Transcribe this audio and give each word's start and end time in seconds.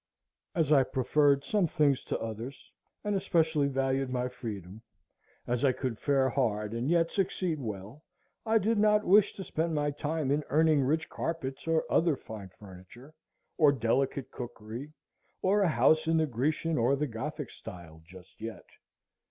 As 0.55 0.71
I 0.71 0.81
preferred 0.81 1.43
some 1.43 1.67
things 1.67 2.03
to 2.05 2.17
others, 2.19 2.71
and 3.03 3.15
especially 3.15 3.67
valued 3.67 4.09
my 4.09 4.29
freedom, 4.29 4.81
as 5.45 5.63
I 5.63 5.73
could 5.73 5.99
fare 5.99 6.27
hard 6.27 6.73
and 6.73 6.89
yet 6.89 7.11
succeed 7.11 7.59
well, 7.59 8.03
I 8.43 8.57
did 8.57 8.79
not 8.79 9.03
wish 9.05 9.33
to 9.35 9.43
spend 9.43 9.75
my 9.75 9.91
time 9.91 10.31
in 10.31 10.43
earning 10.49 10.81
rich 10.81 11.07
carpets 11.07 11.67
or 11.67 11.83
other 11.87 12.15
fine 12.17 12.49
furniture, 12.49 13.13
or 13.59 13.71
delicate 13.71 14.31
cookery, 14.31 14.91
or 15.43 15.61
a 15.61 15.69
house 15.69 16.07
in 16.07 16.17
the 16.17 16.25
Grecian 16.25 16.79
or 16.79 16.95
the 16.95 17.05
Gothic 17.05 17.51
style 17.51 18.01
just 18.03 18.41
yet. 18.41 18.65